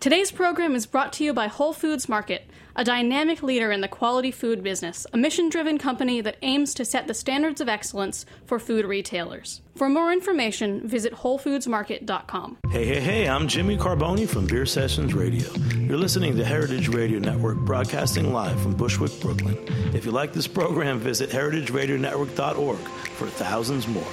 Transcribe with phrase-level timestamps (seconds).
[0.00, 3.86] Today's program is brought to you by Whole Foods Market, a dynamic leader in the
[3.86, 8.24] quality food business, a mission driven company that aims to set the standards of excellence
[8.46, 9.60] for food retailers.
[9.76, 12.56] For more information, visit WholeFoodsMarket.com.
[12.70, 15.52] Hey, hey, hey, I'm Jimmy Carbone from Beer Sessions Radio.
[15.76, 19.58] You're listening to Heritage Radio Network broadcasting live from Bushwick, Brooklyn.
[19.94, 24.08] If you like this program, visit heritageradionetwork.org for thousands more.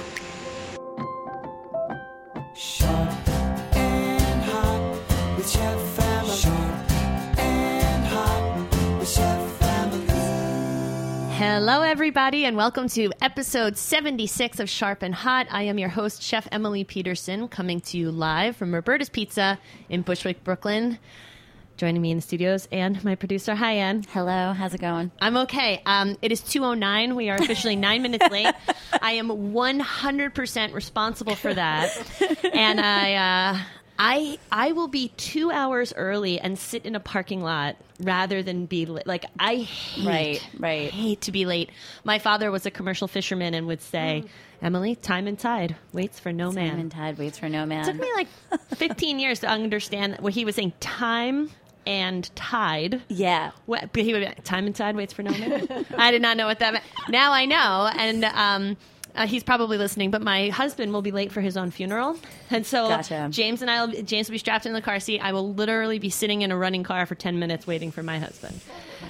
[11.70, 15.48] Hello, everybody, and welcome to episode 76 of Sharp and Hot.
[15.50, 19.58] I am your host, Chef Emily Peterson, coming to you live from Roberta's Pizza
[19.90, 20.98] in Bushwick, Brooklyn.
[21.76, 24.02] Joining me in the studios and my producer, hi, Ann.
[24.14, 25.10] Hello, how's it going?
[25.20, 25.82] I'm okay.
[25.84, 27.14] Um, it is 2.09.
[27.14, 28.54] We are officially nine minutes late.
[29.02, 32.50] I am 100% responsible for that.
[32.50, 33.58] And I, uh,
[33.98, 38.66] I, I will be two hours early and sit in a parking lot rather than
[38.66, 40.90] be li- like I hate, Right, right.
[40.90, 41.70] hate to be late.
[42.04, 44.24] My father was a commercial fisherman and would say,
[44.62, 47.88] "Emily, time and tide waits for no man." Time and tide waits for no man.
[47.88, 48.28] It took me like
[48.76, 50.74] 15 years to understand what he was saying.
[50.78, 51.50] Time
[51.86, 53.00] and tide.
[53.08, 53.50] yeah.
[53.66, 55.86] What, but he would be like, time and tide waits for no man.
[55.96, 56.84] I did not know what that meant.
[57.08, 58.76] Now I know, and um,
[59.18, 60.10] uh, he's probably listening.
[60.10, 62.16] But my husband will be late for his own funeral,
[62.50, 63.28] and so Gotcha.
[63.30, 65.20] James and I, will, James will be strapped in the car seat.
[65.20, 68.18] I will literally be sitting in a running car for ten minutes waiting for my
[68.18, 68.60] husband.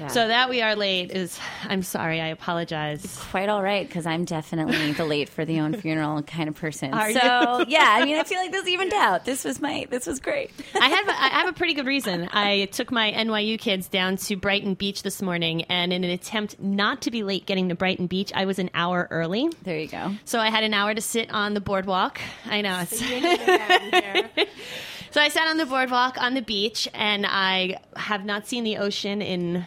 [0.08, 1.38] So that we are late is.
[1.64, 2.20] I'm sorry.
[2.20, 3.18] I apologize.
[3.30, 6.94] Quite all right, because I'm definitely the late for the own funeral kind of person.
[6.94, 9.24] Are so yeah, I mean, I feel like this evened out.
[9.24, 10.50] This was my, this was great.
[10.80, 12.28] I have I have a pretty good reason.
[12.32, 16.60] I took my NYU kids down to Brighton Beach this morning, and in an attempt
[16.60, 19.50] not to be late getting to Brighton Beach, I was an hour early.
[19.62, 20.14] There you go.
[20.24, 22.20] So I had an hour to sit on the boardwalk.
[22.46, 22.78] I know.
[22.82, 22.98] It's,
[25.10, 28.76] so I sat on the boardwalk on the beach, and I have not seen the
[28.78, 29.66] ocean in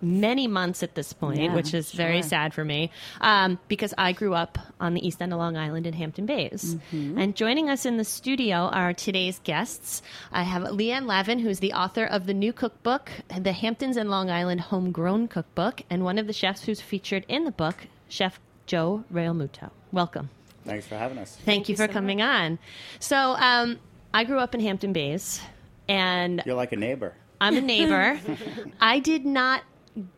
[0.00, 4.12] many months at this point, Yeah, which is very sad for me um, because I
[4.12, 6.76] grew up on the east end of Long Island in Hampton Bays.
[6.92, 7.18] Mm-hmm.
[7.18, 10.02] And joining us in the studio are today's guests.
[10.32, 14.30] I have Leanne Lavin, who's the author of the new cookbook, The Hamptons and Long
[14.30, 19.04] Island Homegrown Cookbook, and one of the chefs who's featured in the book, Chef Joe
[19.12, 19.70] Realmuto.
[19.92, 20.30] Welcome.
[20.64, 21.36] Thanks for having us.
[21.44, 22.58] Thank, you for coming on.
[23.00, 23.78] So, um,
[24.12, 25.40] I grew up in Hampton Bays,
[25.88, 27.14] and You're like a neighbor.
[27.40, 28.20] I'm a neighbor.
[28.80, 29.62] I did not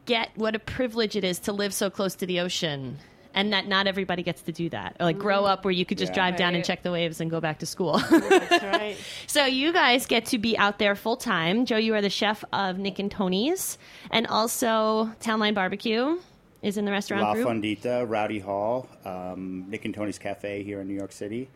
[0.07, 2.99] get what a privilege it is to live so close to the ocean.
[3.33, 4.97] And that not everybody gets to do that.
[4.99, 6.31] Or like grow up where you could just Yeah.
[6.31, 7.99] drive down and check the waves and go back to school.
[8.11, 8.97] That's right.
[9.29, 11.65] so you guys get to be out there full time.
[11.65, 13.79] Joe, you are the chef of Nick and Tony's,
[14.11, 16.19] and also Townline Barbecue
[16.63, 17.47] is in the restaurant La group.
[17.47, 21.49] Fondita, Rowdy Hall, um, Nick and Tony's Cafe here in New York City,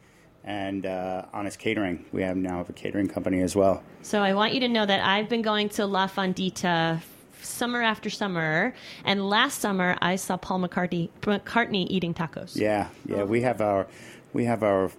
[0.45, 2.05] and uh, Honest Catering.
[2.13, 3.83] We have now have a catering company as well.
[4.03, 7.01] So I want you to know that I've been going to La Fondita
[7.45, 8.75] summer after summer,
[9.05, 12.57] and last summer I saw Paul McCartney, McCartney eating tacos.
[12.57, 13.25] Yeah, yeah.
[13.25, 13.87] We have our
[14.33, 14.91] we have our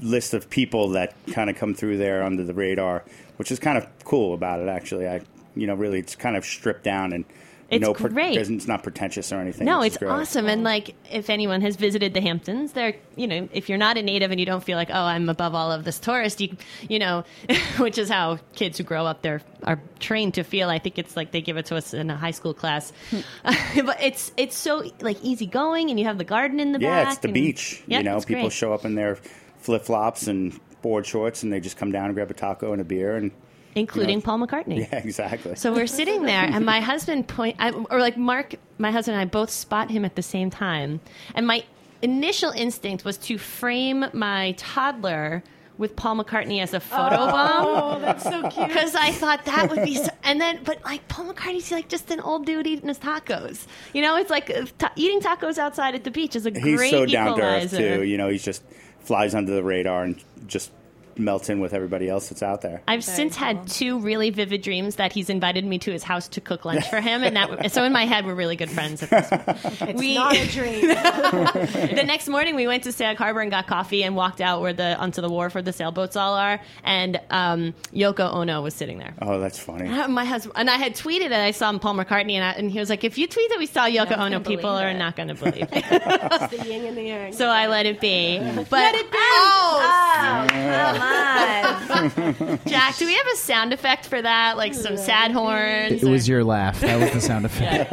[0.00, 3.04] list of people that kind of come through there under the radar,
[3.36, 4.68] which is kind of cool about it.
[4.68, 5.22] Actually, I
[5.54, 7.24] you know really it's kind of stripped down and.
[7.72, 8.36] It's no, great.
[8.36, 9.64] It's not pretentious or anything.
[9.64, 10.46] No, it's awesome.
[10.46, 14.02] And like, if anyone has visited the Hamptons, they're, you know, if you're not a
[14.02, 16.54] native and you don't feel like, oh, I'm above all of this tourist, you,
[16.86, 17.24] you know,
[17.78, 20.68] which is how kids who grow up there are trained to feel.
[20.68, 22.92] I think it's like they give it to us in a high school class,
[23.82, 27.12] but it's it's so like easygoing, and you have the garden in the Yeah, back.
[27.14, 27.82] it's the and- beach.
[27.86, 28.52] Yeah, you know, people great.
[28.52, 29.16] show up in their
[29.58, 32.82] flip flops and board shorts, and they just come down and grab a taco and
[32.82, 33.30] a beer, and
[33.74, 34.80] including you know, Paul McCartney.
[34.80, 35.54] yeah, exactly.
[35.56, 39.22] So we're sitting there, and my husband point, I, or like Mark, my husband and
[39.22, 41.00] I both spot him at the same time,
[41.34, 41.64] and my
[42.02, 45.42] initial instinct was to frame my toddler
[45.78, 47.66] with Paul McCartney as a photo bomb.
[47.66, 48.68] Oh, that's so cute.
[48.68, 52.10] Because I thought that would be, so, and then, but like Paul McCartney's like just
[52.10, 53.66] an old dude eating his tacos.
[53.92, 56.76] You know, it's like uh, ta- eating tacos outside at the beach is a he's
[56.76, 57.96] great so down to earth equalizer.
[57.96, 58.02] too.
[58.04, 58.62] You know, he's just
[59.00, 60.70] flies under the radar and just
[61.18, 62.82] melts in with everybody else that's out there.
[62.88, 66.40] I've since had two really vivid dreams that he's invited me to his house to
[66.40, 69.02] cook lunch for him, and that so in my head we're really good friends.
[69.02, 69.82] At this point.
[69.92, 70.80] It's We- not a dream.
[70.88, 74.72] the next morning we went to Sag Harbor and got coffee and walked out where
[74.72, 78.98] the onto the wharf where the sailboats all are, and um, Yoko Ono was sitting
[78.98, 79.14] there.
[79.20, 79.88] Oh, that's funny.
[80.08, 82.78] My husband and I had tweeted and I saw Paul McCartney and, I, and he
[82.78, 84.94] was like, "If you tweet that we saw Yoko Ono, people are it.
[84.98, 85.72] not going to believe." it.
[85.72, 87.32] it's the yin and the yang.
[87.32, 88.38] so I let it be.
[88.38, 89.18] But Let it be.
[89.18, 92.58] Oh, Come on.
[92.66, 94.56] Jack, do we have a sound effect for that?
[94.56, 96.02] Like some sad horns?
[96.02, 96.80] It was your laugh.
[96.80, 97.92] That was the sound effect.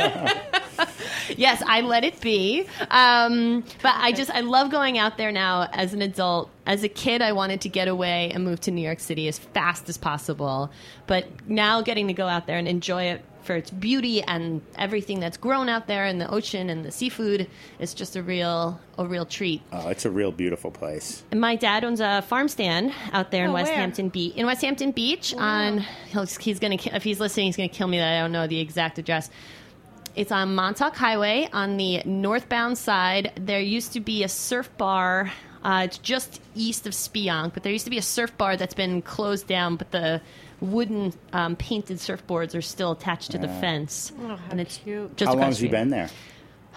[1.37, 2.65] yes, I let it be.
[2.89, 6.49] Um, but I just I love going out there now as an adult.
[6.65, 9.39] As a kid, I wanted to get away and move to New York City as
[9.39, 10.71] fast as possible.
[11.07, 15.19] But now getting to go out there and enjoy it for its beauty and everything
[15.19, 17.49] that's grown out there in the ocean and the seafood
[17.79, 19.63] is just a real a real treat.
[19.73, 21.23] Oh, it's a real beautiful place.
[21.31, 23.77] And my dad owns a farm stand out there in Oh, West where?
[23.79, 24.35] Hampton Beach.
[24.35, 25.79] In West Hampton Beach, on
[26.11, 28.59] he'll, he's gonna if he's listening, he's gonna kill me that I don't know the
[28.59, 29.31] exact address.
[30.15, 33.31] It's on Montauk Highway on the northbound side.
[33.35, 35.31] There used to be a surf bar.
[35.63, 38.75] Uh, it's just east of Speonk, but there used to be a surf bar that's
[38.75, 40.21] been closed down, but the
[40.61, 44.11] wooden um, painted surfboards are still attached to the fence.
[44.21, 45.15] Oh, how and it's cute.
[45.17, 46.09] just How long across has he been there?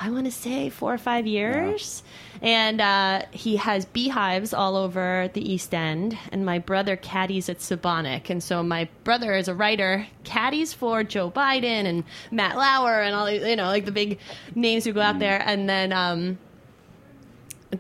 [0.01, 2.03] I want to say four or five years.
[2.41, 6.19] And uh, he has beehives all over the East End.
[6.33, 8.31] And my brother caddies at Sebonack.
[8.31, 13.15] And so my brother is a writer, caddies for Joe Biden and Matt Lauer and
[13.15, 14.19] all, the- you know, like the big
[14.55, 15.41] names who go out there.
[15.45, 16.39] And then um,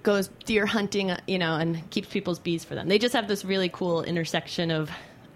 [0.02, 2.88] goes deer hunting, uh, you know, and keeps people's bees for them.
[2.88, 4.90] They just have this really cool intersection of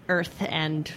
[0.09, 0.91] earth and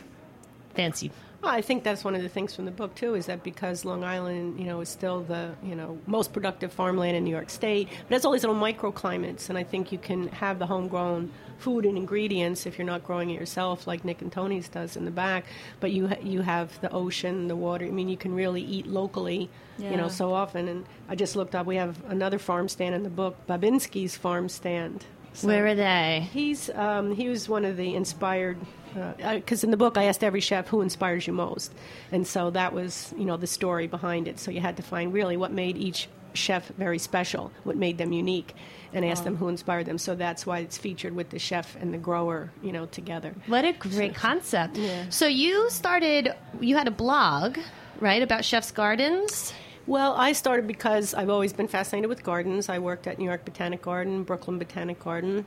[0.75, 1.11] fancy.
[1.43, 3.87] Well, I think that's one of the things from the book too, is that because
[3.87, 7.49] Long Island, you know, is still the you know most productive farmland in New York
[7.49, 11.31] State, but has all these little microclimates, and I think you can have the homegrown
[11.57, 15.07] food and ingredients if you're not growing it yourself, like Nick and Tony's does in
[15.07, 15.47] the back.
[15.81, 17.87] But you ha- you have the ocean, the water.
[17.87, 19.49] I mean, you can really eat locally,
[19.79, 20.69] you know, so often.
[20.69, 21.65] And I just looked up.
[21.65, 25.07] We have another farm stand in the book, Babinski's farm stand.
[25.33, 26.29] So- Where are they?
[26.35, 28.59] He's um, he was one of the inspired
[28.97, 31.73] Uh, uh, because in the book I asked every chef who inspires you most,
[32.13, 34.39] and so that was you know the story behind it.
[34.39, 38.13] So you had to find really what made each chef very special, what made them
[38.13, 38.55] unique,
[38.93, 39.99] and ask them who inspired them.
[39.99, 43.35] So that's why it's featured with the chef and the grower, you know, together.
[43.47, 44.77] What a great concept.
[44.77, 45.09] Yeah.
[45.11, 47.59] So you started, you had a blog,
[48.01, 49.53] right, about Chef's Gardens?
[49.87, 52.69] Well, I started because I've always been fascinated with gardens.
[52.69, 55.47] I worked at New York Botanic Garden, Brooklyn Botanic Garden,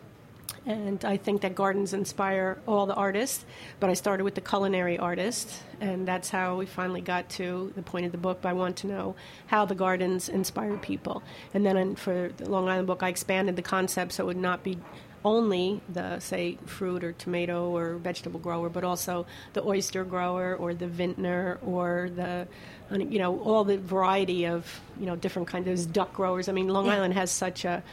[0.66, 3.46] and I think that gardens inspire all the artists.
[3.80, 7.82] But I started with the culinary artist, and that's how we finally got to the
[7.82, 8.40] point of the book.
[8.44, 9.16] I want to know
[9.48, 11.22] how the gardens inspire people.
[11.54, 14.64] And then for the Long Island book, I expanded the concept so it would not
[14.64, 14.78] be
[15.26, 20.74] only the say fruit or tomato or vegetable grower, but also the oyster grower or
[20.74, 22.48] the vintner or the
[22.92, 26.50] you know all the variety of you know different kinds of duck growers.
[26.50, 27.84] I mean, Long Island has such a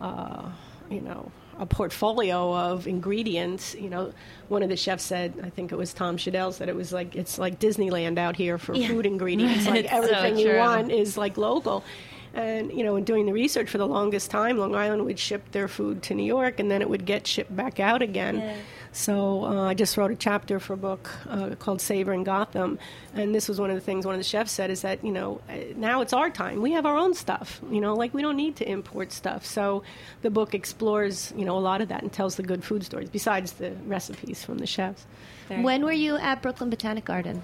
[0.00, 0.50] uh,
[0.90, 3.74] you know a portfolio of ingredients.
[3.74, 4.12] You know,
[4.48, 7.14] one of the chefs said, I think it was Tom Schaudel said it was like
[7.16, 8.88] it's like Disneyland out here for Yeah.
[8.88, 9.66] food ingredients.
[9.66, 11.84] Like It's so everything you want is like local.
[12.32, 15.50] And you know, in doing the research for the longest time, Long Island would ship
[15.50, 18.58] their food to New York, and then it would get shipped back out again.
[18.92, 22.78] So uh, I just wrote a chapter for a book uh, called Savoring Gotham,
[23.14, 25.12] and this was one of the things one of the chefs said is that you
[25.12, 26.60] know uh, now it's our time.
[26.60, 27.60] We have our own stuff.
[27.70, 29.46] You know, like we don't need to import stuff.
[29.46, 29.84] So
[30.22, 33.08] the book explores you know a lot of that and tells the good food stories
[33.08, 35.06] besides the recipes from the chefs.
[35.48, 37.42] When were you at Brooklyn Botanic Garden?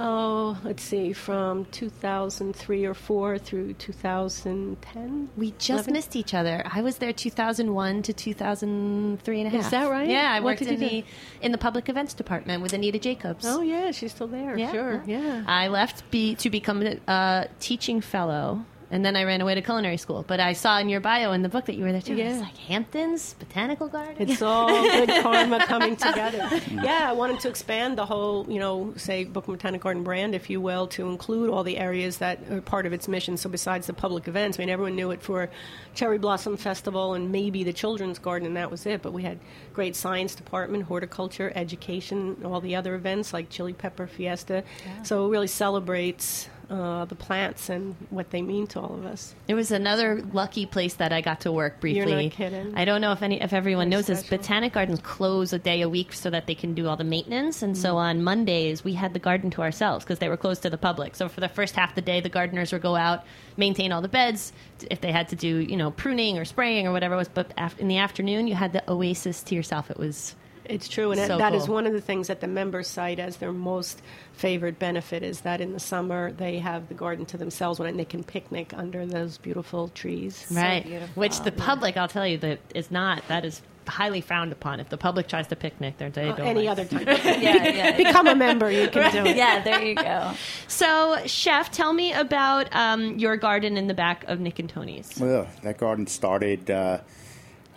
[0.00, 5.28] Oh, let's see, from 2003 or 4 through 2010.
[5.36, 5.92] We just 11?
[5.92, 6.62] missed each other.
[6.70, 9.60] I was there 2001 to 2003 and a half.
[9.64, 10.08] Is that right?
[10.08, 11.06] Yeah, I What worked in the do?
[11.42, 13.44] in the public events department with Anita Jacobs.
[13.46, 14.56] Oh, yeah, she's still there.
[14.56, 15.42] yeah, Sure, yeah.
[15.46, 19.62] I left be, to become a uh, teaching fellow, and then I ran away to
[19.62, 20.24] culinary school.
[20.26, 22.14] But I saw in your bio in the book that you were there too.
[22.14, 22.30] Yeah.
[22.30, 24.16] It's like Hamptons Botanical Garden.
[24.18, 26.38] It's all good karma coming together.
[26.68, 26.84] Mm.
[26.84, 30.50] Yeah, I wanted to expand the whole, you know, say Brooklyn Botanic Garden brand, if
[30.50, 33.36] you will, to include all the areas that are part of its mission.
[33.36, 35.48] So besides the public events, I mean, everyone knew it for
[35.94, 39.02] Cherry Blossom Festival and maybe the Children's Garden, and that was it.
[39.02, 39.38] But we had
[39.72, 44.64] great science department, horticulture, education, all the other events like Chili Pepper Fiesta.
[45.04, 46.48] So it really celebrates.
[46.70, 49.34] Uh, the plants and what they mean to all of us.
[49.46, 52.12] There was another lucky place that I got to work briefly.
[52.12, 52.74] You're not kidding.
[52.76, 54.22] I don't know if any if everyone They're knows this.
[54.28, 57.62] Botanic gardens close a day a week so that they can do all the maintenance,
[57.62, 57.78] and Mm.
[57.78, 60.76] so on Mondays we had the garden to ourselves because they were closed to the
[60.76, 61.16] public.
[61.16, 63.24] So for the first half of the day, the gardeners would go out,
[63.56, 64.52] maintain all the beds.
[64.90, 67.54] If they had to do you know pruning or spraying or whatever it was, but
[67.56, 69.90] af- in the afternoon you had the oasis to yourself.
[69.90, 70.34] It was
[70.68, 71.74] It's true, and So that is cool.
[71.76, 74.00] one of the things that the members cite as their most
[74.34, 78.04] favored benefit is that in the summer they have the garden to themselves when they
[78.04, 80.46] can picnic under those beautiful trees.
[80.50, 81.08] right, beautiful.
[81.20, 83.22] which the public, I'll tell you, that is not.
[83.28, 84.80] That is highly frowned upon.
[84.80, 86.68] If the public tries to picnic, they're they Uh, don't any like.
[86.72, 87.96] other time, Yeah, yeah.
[87.96, 88.70] become a member.
[88.70, 89.34] You can do it.
[89.36, 90.32] yeah, there you go.
[90.68, 95.10] So, chef, tell me about um, your garden in the back of Nick and Tony's.
[95.18, 96.70] Well, that garden started.
[96.70, 96.98] Uh,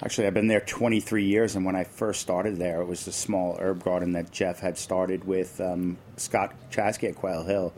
[0.03, 3.11] actually, I've been there 23 years, and when I first started there, it was a
[3.11, 7.73] small herb garden that Jeff had started with um, Scott Chaskey at Quail Hill.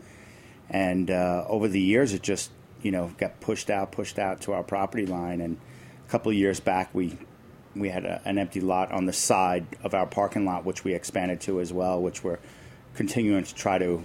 [0.70, 2.50] And uh, over the years, it just
[2.84, 5.40] you know, got pushed out, pushed out to our property line.
[5.40, 5.56] And
[6.06, 7.18] a couple of years back, we
[7.74, 10.94] we had a, an empty lot on the side of our parking lot, which we
[10.94, 12.38] expanded to as well, which we're
[12.94, 14.04] continuing to try to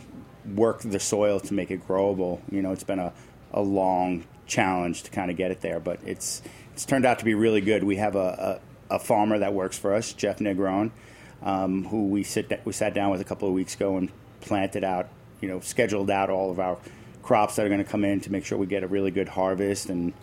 [0.56, 2.40] work the soil to make it growable.
[2.50, 3.14] You know, it's been a,
[3.54, 6.42] a long challenge to kind of get it there, but it's
[6.80, 7.84] it's turned out to be really good.
[7.84, 10.92] We have a, a, a farmer that works for us, Jeff Negron,
[11.44, 14.10] um, who we sit we sat down with a couple of weeks ago and
[14.40, 15.10] planted out,
[15.42, 16.78] you know, scheduled out all of our
[17.22, 19.28] crops that are going to come in to make sure we get a really good
[19.28, 20.14] harvest and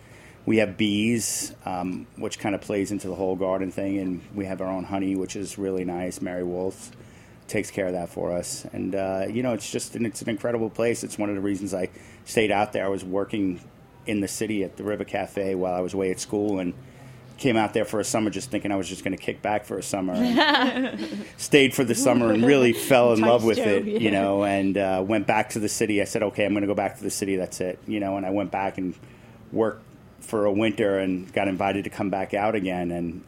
[0.47, 4.45] we have bees, um, which kind of plays into the whole garden thing, and we
[4.45, 6.21] have our own honey, which is really nice.
[6.21, 6.89] Mary Woltz
[7.47, 10.71] takes care of that for us, and uh, you know, it's just it's an incredible
[10.71, 11.03] place.
[11.03, 11.89] It's one of the reasons I
[12.25, 12.83] stayed out there.
[12.83, 13.59] I was working
[14.07, 16.73] in the city at the River Cafe while I was away at school, and
[17.37, 19.65] came out there for a summer just thinking I was just going to kick back
[19.65, 20.13] for a summer.
[20.13, 23.99] And stayed for the summer and really fell in love with Joe, it, yeah.
[23.99, 26.01] you know, and uh, went back to the city.
[26.01, 27.35] I said, okay, I'm going to go back to the city.
[27.35, 28.95] That's it, you know, and I went back and
[29.51, 29.83] worked
[30.19, 32.91] for a winter and got invited to come back out again.
[32.91, 33.23] And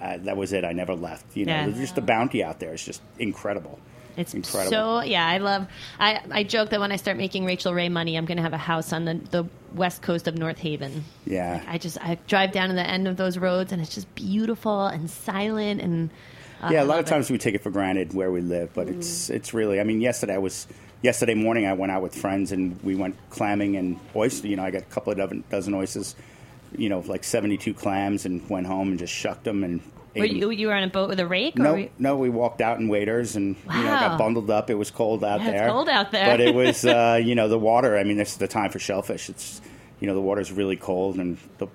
[0.00, 0.64] uh, that was it.
[0.64, 1.36] I never left.
[1.36, 1.66] You know, Yeah.
[1.66, 2.72] There's just the bounty out there.
[2.72, 3.78] It's just incredible.
[4.16, 4.70] It's incredible.
[4.70, 5.66] So yeah, I love.
[5.98, 8.52] I I joke that when I start making Rachael Ray money, I'm going to have
[8.52, 11.04] a house on the the west coast of North Haven.
[11.26, 11.62] Yeah.
[11.66, 14.86] I just I drive down to the end of those roads, and it's just beautiful
[14.86, 16.10] and silent and.
[16.62, 18.88] uh, yeah, a lot of times we take it for granted where we live, but
[18.88, 19.80] it's it's really.
[19.80, 20.66] I mean, yesterday I was
[21.02, 24.48] yesterday morning I went out with friends and we went clamming and oyster.
[24.48, 26.14] You know, I got a couple of dozen, dozen oysters,
[26.76, 29.80] you know, like seventy two clams, and went home and just shucked them and.
[30.16, 31.56] Were you you were on a boat with a rake?
[31.56, 34.70] No, were you- no, we walked out in waders and you know got bundled up.
[34.70, 35.68] It was cold out Yeah, it's there.
[35.70, 36.26] cold out there.
[36.26, 37.96] but it was uh, you know the water.
[37.96, 39.28] I mean, this is the time for shellfish.
[39.28, 39.60] It's
[40.00, 41.68] you know the water's really cold and the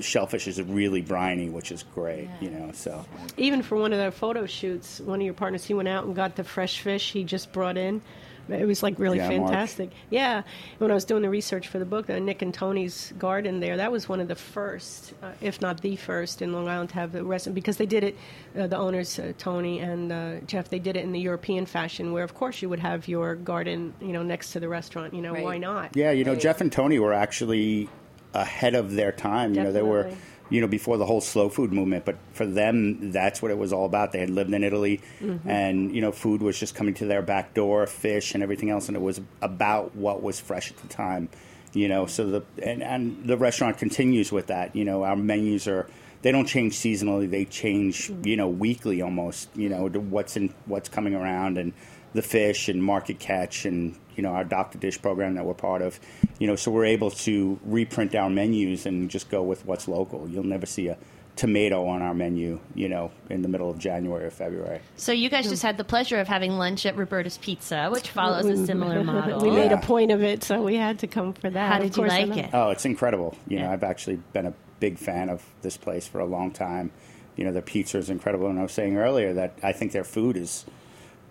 [0.00, 2.28] shellfish is really briny, which is great.
[2.40, 3.04] You know, so
[3.36, 6.14] Even for one of their photo shoots, one of your partners, he went out and
[6.16, 8.02] got the fresh fish he just brought in.
[8.48, 9.50] It was like really Yeah, Mark.
[9.50, 9.90] fantastic.
[10.10, 10.42] Yeah,
[10.78, 13.76] when I was doing the research for the book, uh, Nick and Tony's garden there,
[13.76, 16.94] that was one of the first, uh, if not the first, in Long Island to
[16.96, 18.16] have the restaurant because they did it.
[18.58, 22.12] Uh, the owners, uh, Tony and uh, Jeff, they did it in the European fashion,
[22.12, 25.12] where of course you would have your garden, you know, next to the restaurant.
[25.14, 25.44] You know, Right.
[25.44, 25.96] why not?
[25.96, 27.88] yeah, you know Jeff and Tony were actually
[28.34, 29.54] ahead of their time.
[29.54, 30.24] You know, they were Definitely.
[30.50, 33.72] You know before the whole slow food movement, but for them that's what it was
[33.72, 34.12] all about.
[34.12, 35.48] They had lived in Italy, Mm-hmm.
[35.48, 38.88] and you know food was just coming to their back door, fish and everything else,
[38.88, 41.28] and it was about what was fresh at the time.
[41.72, 44.74] You know, so the and, and the restaurant continues with that.
[44.74, 45.86] You know, our menus are
[46.22, 49.48] they don't change seasonally; they change you know weekly almost.
[49.56, 51.72] You know, to what's in what's coming around and
[52.16, 55.54] the fish and market catch and you know our Dock to Dish program that we're
[55.54, 56.00] part of.
[56.38, 60.28] You know, so we're able to reprint our menus and just go with what's local.
[60.28, 60.98] You'll never see a
[61.36, 62.58] tomato on our menu.
[62.74, 64.80] You know, in the middle of January or February.
[64.96, 68.46] So you guys just had the pleasure of having lunch at Roberta's Pizza, which follows
[68.46, 68.64] a mm-hmm.
[68.64, 69.40] similar model.
[69.40, 69.78] we made Yeah.
[69.78, 71.70] a point of it, so we had to come for that.
[71.72, 72.50] How Of did you like it?
[72.52, 73.36] Oh, it's incredible.
[73.46, 73.72] You know, Yeah.
[73.72, 76.90] I've actually been a big fan of this place for a long time.
[77.36, 80.04] You know, their pizza is incredible, and I was saying earlier that I think their
[80.04, 80.64] food is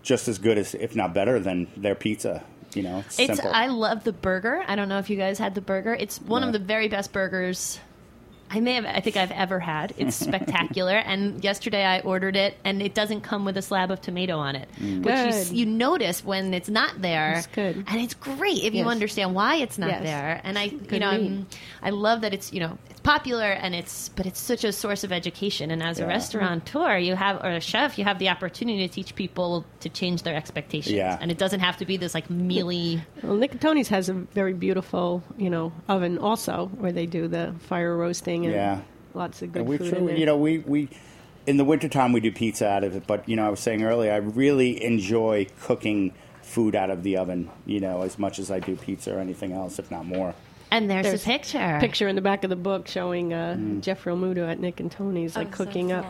[0.05, 2.43] just as good as, if not better, than their pizza.
[2.73, 3.51] You know, it's, It's simple.
[3.53, 4.63] I love the burger.
[4.67, 5.93] I don't know if you guys had the burger.
[5.93, 6.47] It's one Yeah.
[6.47, 7.79] of the very best burgers
[8.51, 9.93] I may have I think I've ever had.
[9.97, 10.93] It's spectacular.
[10.95, 14.55] and yesterday I ordered it and it doesn't come with a slab of tomato on
[14.55, 14.67] it.
[14.79, 15.03] Mm.
[15.03, 15.57] Which you, Good.
[15.57, 17.33] you notice when it's not there.
[17.37, 17.77] It's good.
[17.87, 20.03] And it's great if you understand why it's not Yes.
[20.03, 20.41] there.
[20.43, 21.09] And I you know.
[21.09, 21.47] I'm,
[21.81, 25.03] I love that it's, you know, it's popular and it's but it's such a source
[25.03, 28.87] of education and as a restaurateur you have or a chef you have the opportunity
[28.87, 30.95] to teach people to change their expectations.
[30.95, 31.17] Yeah.
[31.21, 34.13] And it doesn't have to be this like mealy Well, Nick and Tony's has a
[34.13, 38.81] very beautiful, you know, oven also where they do the fire roasting and Yeah.
[39.13, 39.93] lots of good And we food.
[39.93, 40.89] in you know, we, we
[41.45, 43.83] in the wintertime we do pizza out of it, but you know, I was saying
[43.83, 48.49] earlier, I really enjoy cooking food out of the oven, you know, as much as
[48.49, 50.33] I do pizza or anything else, if not more.
[50.71, 51.77] And there's, There's a picture.
[51.79, 53.81] picture in the back of the book showing uh, Mm.
[53.81, 56.05] Jeff Realmuto at Nick and Tony's, like Oh, so cooking up.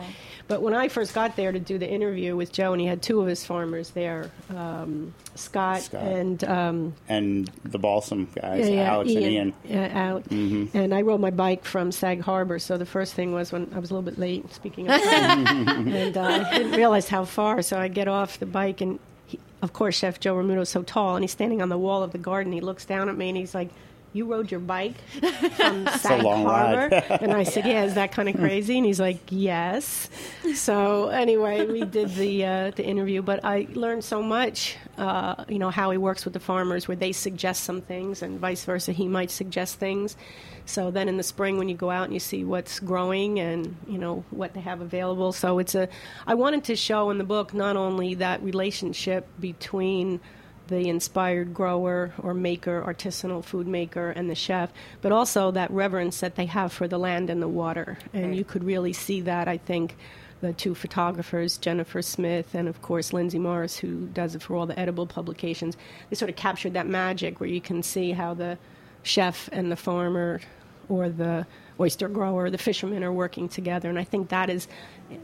[0.48, 3.02] But when I first got there to do the interview with Joe, and he had
[3.02, 6.02] two of his farmers there, um, Scott, Scott.
[6.02, 9.54] and um, And the balsam guys, Alex and Ian.
[9.68, 10.76] Mm-hmm.
[10.76, 13.78] And I rode my bike from Sag Harbor, so the first thing was when I
[13.80, 17.78] was a little bit late, speaking of and uh, I didn't realize how far, so
[17.78, 21.16] I get off the bike, and he, of course, Chef Joe Realmuto is so tall,
[21.16, 22.52] and he's standing on the wall of the garden.
[22.52, 23.70] He looks down at me, and he's like,
[24.16, 24.96] you rode your bike
[25.56, 26.88] from Sag long Harbor?
[26.90, 27.22] ride.
[27.22, 28.76] and I said, yeah, is that kind of crazy?
[28.78, 30.08] And he's like, yes.
[30.54, 34.76] So anyway, we did the uh, the interview, but I learned so much.
[34.96, 38.40] Uh, you know how he works with the farmers, where they suggest some things, and
[38.40, 38.92] vice versa.
[38.92, 40.16] He might suggest things.
[40.64, 43.76] So then in the spring, when you go out and you see what's growing and
[43.86, 45.88] you know what they have available, so it's a.
[46.26, 50.20] I wanted to show in the book not only that relationship between
[50.68, 56.20] the inspired grower or maker, artisanal food maker, and the chef, but also that reverence
[56.20, 57.98] that they have for the land and the water.
[58.12, 59.96] And you could really see that, I think,
[60.40, 64.66] the two photographers, Jennifer Smith and, of course, Lindsay Morris, who does it for all
[64.66, 65.76] the edible publications,
[66.10, 68.58] they sort of captured that magic where you can see how the
[69.02, 70.40] chef and the farmer
[70.88, 71.46] or the
[71.78, 73.88] oyster grower, the fishermen are working together.
[73.88, 74.66] And I think that is,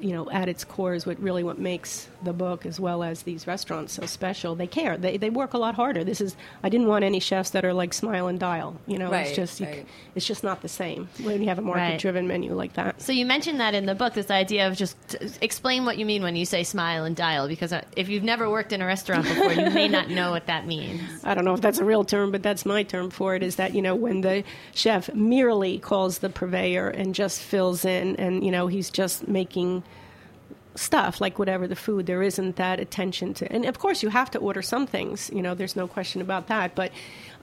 [0.00, 3.22] you know, at its core is what really what makes the book as well as
[3.22, 4.54] these restaurants so special.
[4.54, 4.96] They care.
[4.96, 6.04] They, they work a lot harder.
[6.04, 8.76] This is, I didn't want any chefs that are like smile and dial.
[8.86, 9.86] You know, Right, it's just, you, right.
[10.14, 13.00] it's just not the same when you have a market driven menu like that.
[13.00, 14.96] So you mentioned that in the book, this idea of just
[15.40, 18.48] explain what you mean when you say smile and dial, because uh, if you've never
[18.48, 21.02] worked in a restaurant before, you may not know what that means.
[21.24, 23.42] I don't know if that's a real term, but that's my term for it.
[23.42, 24.44] Is that you know when the
[24.74, 29.84] chef merely calls the purveyor and just fills in, and you know he's just making
[30.74, 32.06] stuff like whatever the food.
[32.06, 35.30] There isn't that attention to, and of course you have to order some things.
[35.32, 36.74] You know, there's no question about that.
[36.74, 36.90] But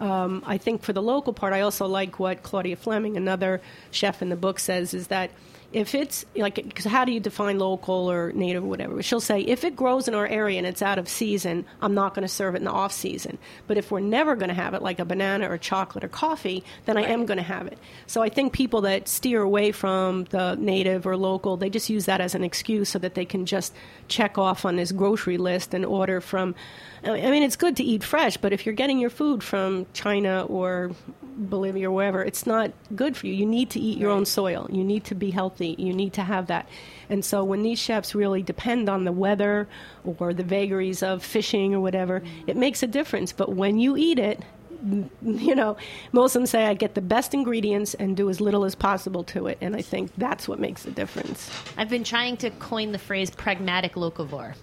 [0.01, 4.21] um, I think for the local part, I also like what Claudia Fleming, another chef
[4.21, 5.31] in the book, says is that
[5.71, 9.01] if it's like because how do you define local or native or whatever?
[9.03, 12.15] She'll say if it grows in our area and it's out of season i'm not
[12.15, 13.37] going to serve it in the off season.
[13.67, 16.63] But if we're never going to have it like a banana or chocolate or coffee
[16.85, 17.77] then i am going to have it.
[18.07, 22.05] So i think people that steer away from the native or local they just use
[22.05, 23.73] that as an excuse so that they can just
[24.07, 26.55] check off on this grocery list and order from
[27.03, 30.43] i mean it's good to eat fresh but if you're getting your food from china
[30.43, 30.91] or
[31.39, 33.33] Bolivia or wherever, it's not good for you.
[33.33, 34.67] You need to eat your own soil.
[34.71, 35.75] You need to be healthy.
[35.77, 36.67] You need to have that.
[37.09, 39.67] And so when these chefs really depend on the weather
[40.03, 43.31] or the vagaries of fishing or whatever, it makes a difference.
[43.31, 44.43] But when you eat it,
[45.21, 45.77] you know,
[46.11, 49.23] most of them say I get the best ingredients and do as little as possible
[49.25, 49.57] to it.
[49.61, 51.49] And I think that's what makes the difference.
[51.77, 54.55] I've been trying to coin the phrase pragmatic locavore.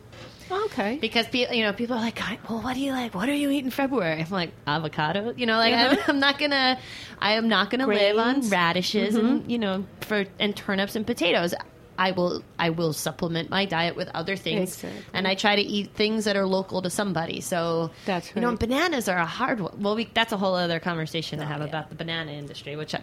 [0.51, 0.99] Okay.
[1.01, 3.15] Because pe- you know people are like, well, what do you like?
[3.15, 4.21] What do you eat in February?
[4.23, 5.33] I'm like avocado.
[5.37, 6.79] You know, like I'm, I'm not gonna,
[7.19, 8.51] I am not gonna live on Grains.
[8.51, 11.55] radishes and you know for and turnips and potatoes.
[11.99, 15.03] I will I will supplement my diet with other things, Exactly.
[15.15, 17.41] and I try to eat things that are local to somebody.
[17.41, 19.81] So That's you know, bananas are a hard one.
[19.81, 23.01] Well, we, that's a whole other conversation to have about the banana industry, which I,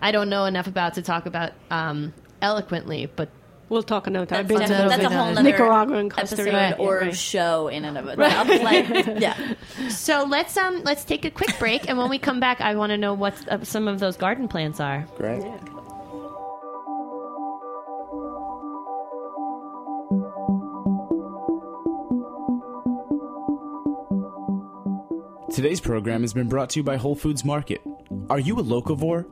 [0.00, 3.28] I don't know enough about to talk about um, eloquently, but.
[3.68, 4.40] We'll talk another time.
[4.40, 6.76] I've That's, been to that's, that's a whole in nother Nicaragua and Costa episode Rica.
[6.78, 7.14] or Right.
[7.16, 8.48] show in and of itself.
[8.48, 8.88] Like,
[9.20, 9.54] yeah.
[9.90, 12.90] So let's um let's take a quick break, and when we come back, I want
[12.90, 15.06] to know what uh, some of those garden plants are.
[15.16, 15.44] Great.
[25.52, 27.80] Today's program has been brought to you by Whole Foods Market.
[28.30, 29.26] Are you a locavore?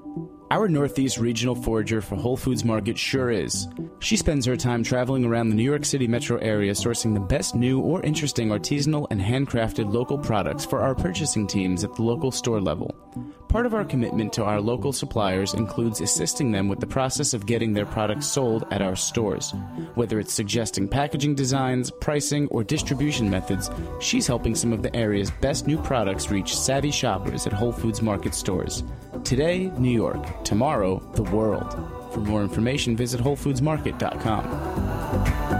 [0.50, 3.68] Our Northeast regional forager for Whole Foods Market sure is.
[3.98, 7.54] She spends her time traveling around the New York City metro area sourcing the best
[7.54, 12.30] new or interesting artisanal and handcrafted local products for our purchasing teams at the local
[12.30, 12.94] store level.
[13.48, 17.46] Part of our commitment to our local suppliers includes assisting them with the process of
[17.46, 19.52] getting their products sold at our stores.
[19.94, 25.30] Whether it's suggesting packaging designs, pricing, or distribution methods, she's helping some of the area's
[25.40, 28.84] best new products reach savvy shoppers at Whole Foods Market stores.
[29.24, 30.44] Today, New York.
[30.44, 32.05] Tomorrow, the world.
[32.16, 35.56] For more information, visit WholeFoodsMarket.com.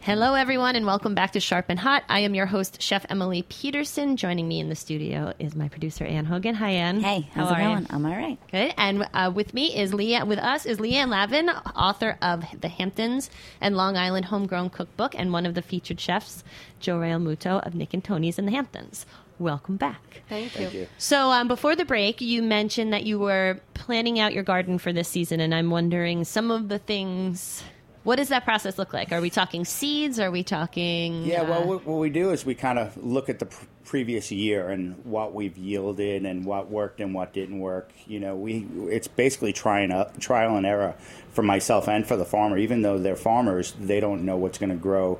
[0.00, 2.02] Hello, everyone, and welcome back to Sharp and Hot.
[2.08, 4.16] I am your host, Chef Emily Peterson.
[4.16, 6.54] Joining me in the studio is my producer, Ann Hogan.
[6.56, 7.00] Hi, Ann.
[7.00, 7.68] Hey, how's How it are you?
[7.68, 7.86] going?
[7.90, 8.38] I'm all right.
[8.50, 8.74] Good.
[8.76, 10.26] And uh, with me is Leanne.
[10.26, 15.32] With us is Leanne Lavin, author of The Hamptons and Long Island Homegrown Cookbook, and
[15.32, 16.42] one of the featured chefs,
[16.80, 19.06] Joe Realmuto of Nick and Tony's in the Hamptons.
[19.42, 20.22] Welcome back.
[20.28, 20.68] Thank you.
[20.68, 20.88] you.
[20.98, 24.92] So, um, before the break, you mentioned that you were planning out your garden for
[24.92, 27.64] this season, and I'm wondering some of the things.
[28.04, 29.10] What does that process look like?
[29.10, 30.20] Are we talking seeds?
[30.20, 31.24] Are we talking?
[31.24, 33.64] Yeah, uh, well, what, what we do is we kind of look at the pr-
[33.84, 37.90] previous year and what we've yielded and what worked and what didn't work.
[38.06, 40.94] You know, we it's basically trying up trial and error
[41.32, 42.58] for myself and for the farmer.
[42.58, 45.18] Even though they're farmers, they don't know what's going to grow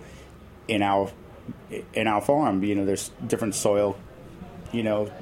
[0.68, 1.10] in our
[1.92, 2.62] in our farm.
[2.62, 3.96] You know, there's different soil.
[4.72, 5.12] You know,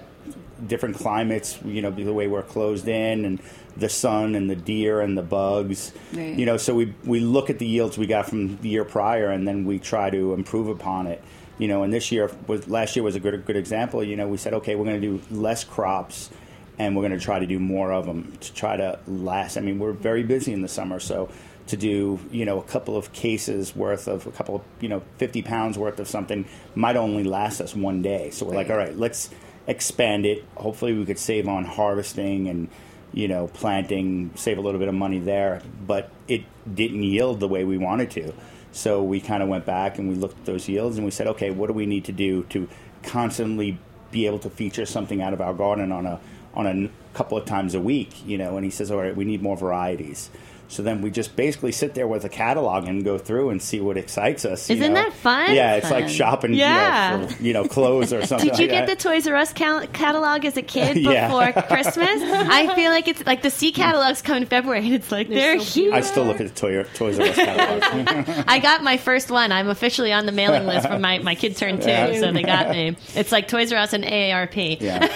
[0.66, 1.58] different climates.
[1.64, 3.40] You know, the way we're closed in and
[3.76, 5.92] the sun and the deer and the bugs.
[6.12, 6.34] Right.
[6.34, 9.30] You know, so we we look at the yields we got from the year prior,
[9.30, 11.22] and then we try to improve upon it.
[11.58, 14.02] You know, and this year was last year was a good good example.
[14.02, 16.30] You know, we said, okay, we're going to do less crops,
[16.78, 19.56] and we're going to try to do more of them to try to last.
[19.56, 21.28] I mean, we're very busy in the summer, so
[21.70, 25.02] to do you know a couple of cases worth of a couple of you know
[25.18, 28.30] 50 pounds worth of something might only last us one day.
[28.30, 29.30] So we're like, all right, let's
[29.66, 30.44] expand it.
[30.56, 32.68] Hopefully, we could save on harvesting and
[33.12, 37.48] you know, planting, save a little bit of money there, but it didn't yield the
[37.48, 38.32] way we wanted to.
[38.72, 41.26] So we kind of went back and we looked at those yields and we said,
[41.26, 42.68] okay, what do we need to do to
[43.02, 43.78] constantly
[44.12, 46.20] be able to feature something out of our garden on a
[46.52, 48.56] on a couple of times a week, you know?
[48.56, 50.30] And he says, all right, we need more varieties.
[50.70, 53.80] So then we just basically sit there with a catalog and go through and see
[53.80, 54.70] what excites us.
[54.70, 55.02] you Isn't know?
[55.02, 55.52] that fun?
[55.54, 56.02] Yeah, it's Fun.
[56.02, 57.12] like shopping, Yeah.
[57.16, 58.48] you, know, for, you know, clothes or something.
[58.48, 58.96] Did you like get the.
[59.00, 61.26] Toys R Us cal- catalog as a kid Yeah.
[61.26, 62.08] before Christmas?
[62.22, 65.58] I feel like it's like the C catalogs come in February, and it's like they're,
[65.58, 65.92] so huge.
[65.92, 68.44] I still look at the Toy, Toys R Us catalog.
[68.48, 69.50] I got my first one.
[69.52, 72.20] I'm officially on the mailing list for my my kid turned two, Yeah.
[72.20, 72.96] so they got me.
[73.16, 74.80] It's like Toys R Us and AARP.
[74.80, 75.06] yeah,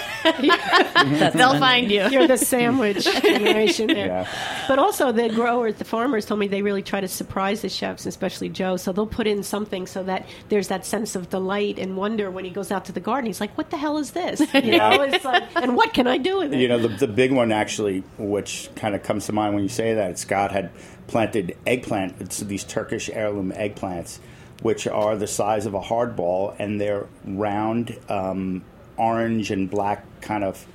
[1.31, 2.07] They'll find you.
[2.09, 4.07] You're the sandwich generation there.
[4.07, 4.65] yeah.
[4.67, 8.07] But also, the growers, the farmers told me they really try to surprise the chefs,
[8.07, 8.77] especially Joe.
[8.77, 12.45] So they'll put in something so that there's that sense of delight and wonder when
[12.45, 13.27] he goes out to the garden.
[13.27, 16.17] He's like, "What the hell is this?" You know, it's like, and what can I
[16.17, 16.59] do with it?
[16.59, 19.69] You know, the, the big one actually, which kind of comes to mind when you
[19.69, 20.71] say that, Scott had
[21.05, 22.15] planted eggplant.
[22.19, 24.17] It's these Turkish heirloom eggplants,
[24.63, 28.63] which are the size of a hardball, and they're round, um,
[28.97, 30.65] orange and black, kind of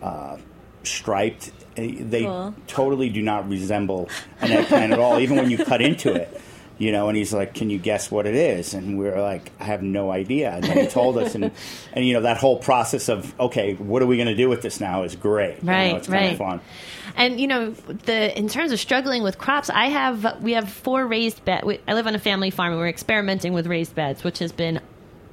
[0.00, 0.36] uh,
[0.86, 1.48] striped.
[1.76, 2.54] Uh, They Cool.
[2.66, 4.08] totally do not resemble
[4.40, 6.40] an eggplant at all, even when you cut into it.
[6.76, 9.52] You know, and he's like, "Can you guess what it is?" And we are like,
[9.60, 11.52] "I have no idea." And then he told us, and
[11.92, 14.60] and you know that whole process of, okay, what are we going to do with
[14.62, 15.58] this now is great.
[15.58, 16.32] You know, Right, kind right.
[16.32, 16.60] of fun.
[17.16, 21.06] And you know, the in terms of struggling with crops, I have we have four
[21.06, 21.62] raised bed.
[21.64, 24.50] We, I live on a family farm, and we're experimenting with raised beds, which has
[24.50, 24.80] been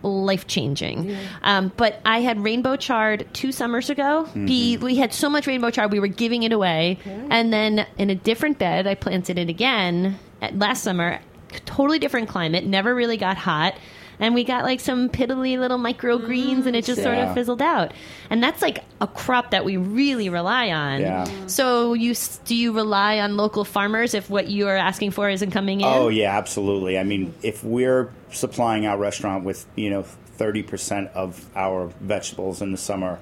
[0.04, 1.16] life changing.
[1.44, 4.28] Um, but I had rainbow chard two summers ago.
[4.46, 6.98] Be, we had so much rainbow chard, we were giving it away.
[7.30, 11.20] And then in a different bed, I planted it again at, last summer.
[11.66, 13.76] Totally different climate, never really got hot.
[14.22, 17.92] And we got like some piddly little microgreens, and it just sort of fizzled out.
[18.30, 21.02] And that's like a crop that we really rely on.
[21.02, 21.48] Yeah.
[21.48, 22.14] So you
[22.46, 25.88] do you rely on local farmers if what you are asking for isn't coming in?
[25.88, 26.98] Oh yeah, absolutely.
[26.98, 32.62] I mean, if we're supplying our restaurant with you know thirty percent of our vegetables
[32.62, 33.20] in the summer,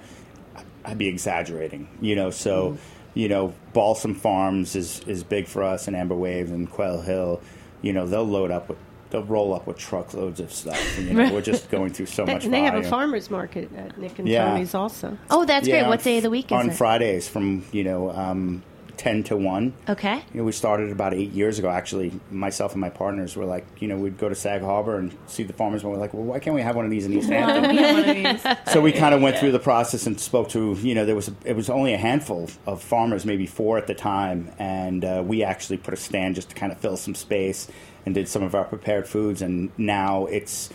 [0.83, 1.88] I'd be exaggerating.
[2.01, 2.79] You know, so mm-hmm.
[3.13, 7.41] you know, Balsam Farms is is big for us, and Amber Wave and Quail Hill.
[7.81, 8.77] You know, they'll load up with.
[9.10, 10.98] They'll roll up with truckloads of stuff.
[10.98, 12.45] And, you know, we're just going through so much.
[12.45, 14.50] and they have a farmers market at Nick and Yeah.
[14.52, 15.17] Tony's also.
[15.32, 15.89] Oh, that's Yeah, great.
[15.89, 16.74] What day of the week is on it?
[16.76, 18.62] Fridays from you know um,
[18.99, 19.73] ten to one.
[19.88, 20.17] Okay.
[20.33, 21.69] You know, we started about eight years ago.
[21.69, 25.15] Actually, myself and my partners were like, you know, we'd go to Sag Harbor and
[25.25, 27.13] see the farmers, and we're like, well, why can't we have one of these in
[27.13, 28.38] East Hampton?
[28.67, 31.29] so we kind of went through the process and spoke to, you know, there was
[31.29, 35.23] a, it was only a handful of farmers, maybe four at the time, and uh,
[35.25, 37.69] we actually put a stand just to kind of fill some space
[38.05, 40.69] and did some of our prepared foods, and now it's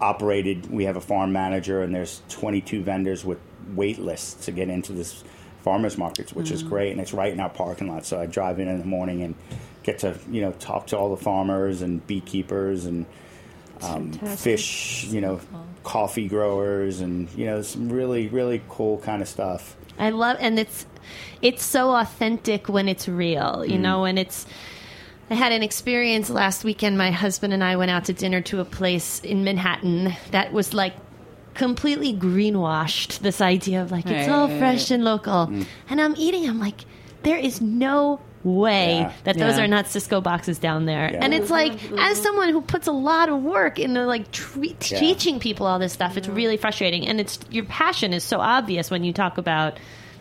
[0.00, 0.70] operated.
[0.70, 3.38] We have a farm manager, and there's 22 vendors with
[3.74, 5.22] wait lists to get into this
[5.62, 8.06] farmers markets, which is great, and it's right in our parking lot.
[8.06, 9.34] So I drive in in the morning and
[9.82, 13.06] get to you know talk to all the farmers and beekeepers and
[13.82, 15.40] um, fish, you know,
[15.82, 19.76] coffee growers, and you know some really really cool kind of stuff.
[19.98, 20.86] I love, and it's
[21.42, 24.46] it's so authentic when it's real, you know, and it's.
[25.32, 26.98] I had an experience last weekend.
[26.98, 30.74] My husband and I went out to dinner to a place in Manhattan that was
[30.74, 30.94] like
[31.54, 33.20] completely greenwashed.
[33.20, 35.66] This idea of like it's all fresh and local, mm.
[35.88, 36.48] and I'm eating.
[36.48, 36.84] I'm like,
[37.22, 39.12] there is no way Yeah.
[39.24, 39.64] that those Yeah.
[39.64, 41.10] are not Sysco boxes down there.
[41.12, 41.18] Yeah.
[41.22, 42.22] And it's like, as mm-hmm.
[42.22, 44.98] someone who puts a lot of work into like tre- Yeah.
[44.98, 47.06] teaching people all this stuff, it's really frustrating.
[47.06, 49.78] And it's your passion is so obvious when you talk about.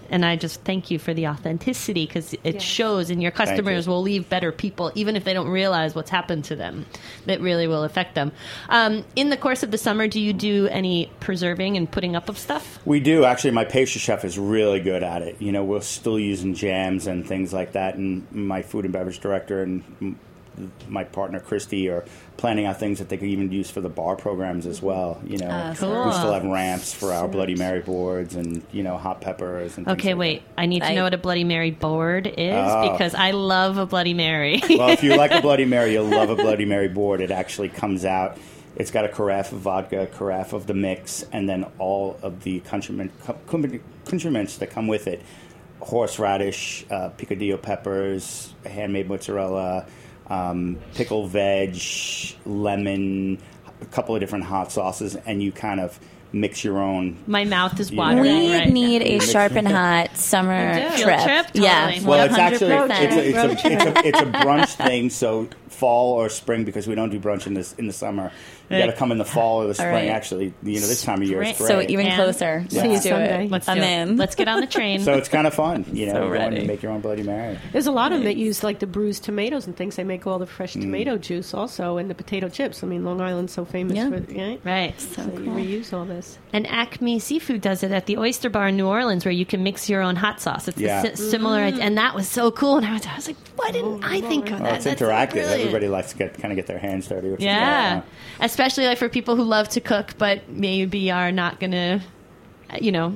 [0.10, 3.92] And I just thank you for the authenticity because it shows, and your customers you.
[3.92, 6.86] will leave better people, even if they don't realize what's happened to them.
[7.26, 8.32] That really will affect them.
[8.70, 12.30] Um, in the course of the summer, do you do any preserving and putting up
[12.30, 12.80] of stuff?
[12.86, 13.52] We do actually.
[13.52, 15.42] My pastry chef is really good at it.
[15.42, 19.20] You know, we're still using jams and things like that, and my food and beverage
[19.20, 20.20] director and m-
[20.88, 22.06] my partner Christy are
[22.38, 25.22] planning out things that they could even use for the bar programs as well.
[25.26, 26.12] You know, Ah, we cool.
[26.14, 29.88] still have ramps for our Bloody Mary boards and you know hot peppers and.
[29.88, 30.44] Okay, like wait.
[30.58, 32.92] I need to I- know what a Bloody Mary board is Oh.
[32.92, 34.62] because I love a Bloody Mary.
[34.70, 37.20] Well, if you like a Bloody Mary, you'll love a Bloody Mary board.
[37.22, 38.38] It actually comes out.
[38.76, 42.44] It's got a carafe of vodka, a carafe of the mix, and then all of
[42.44, 43.82] the accoutrement- accoutrement-
[44.60, 45.22] that come with it:
[45.82, 49.86] horseradish, uh, picadillo peppers, handmade mozzarella,
[50.30, 51.78] um, pickled veg,
[52.46, 53.40] lemon,
[53.82, 56.00] a couple of different hot sauces, and you kind of
[56.32, 57.18] mix your own.
[57.28, 57.98] My mouth is Yeah.
[57.98, 58.24] watering.
[58.24, 59.08] We right need now.
[59.18, 61.04] a sharp and hot summer We do.
[61.04, 61.20] trip.
[61.20, 61.46] Field trip?
[61.56, 62.90] Yeah, Well, it's actually 100%.
[62.90, 65.10] it's a, it's, a, it's, a, it's, a, it's a brunch thing.
[65.10, 68.32] So fall or spring because we don't do brunch in this in the summer.
[68.70, 69.90] You got to come in the fall or the spring.
[69.90, 70.10] right.
[70.10, 71.68] Actually, you know this time of year is great.
[71.68, 72.64] So even And- closer.
[72.70, 72.84] Yeah.
[72.86, 73.46] Let's do Sunday.
[73.46, 73.52] it.
[73.52, 73.88] Let's I'm do it.
[73.88, 74.18] in.
[74.18, 75.00] Let's get on the train.
[75.00, 76.58] So it's kind of fun, you know, So going ready.
[76.58, 77.58] and make your own Bloody Mary.
[77.72, 79.96] There's a lot of them that use like the bruised tomatoes and things.
[79.96, 80.82] They make all the fresh Mm.
[80.82, 82.84] tomato juice also, and the potato chips.
[82.84, 84.10] I mean, Long Island's so famous Yeah.
[84.10, 84.62] for right.
[84.64, 85.02] right.
[85.02, 86.38] So you reuse all this.
[86.54, 89.64] And Acme Seafood does it at the Oyster Bar in New Orleans, where you can
[89.64, 90.68] mix your own hot sauce.
[90.68, 91.04] It's Yeah.
[91.04, 91.82] a si- similar, mm-hmm.
[91.82, 92.78] and that was so cool.
[92.78, 94.72] And I was, I was like, why didn't I think of Well, that?
[94.72, 95.32] Oh, it's That's interactive.
[95.34, 95.60] brilliant.
[95.62, 97.30] Everybody likes to get kind of get their hands dirty.
[97.30, 98.04] Which Yeah, Is
[98.42, 102.02] especially like for people who love to cook, but maybe are not gonna,
[102.82, 103.16] you know.